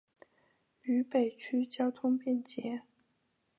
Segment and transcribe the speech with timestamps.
[0.81, 2.81] 渝北区交通便捷。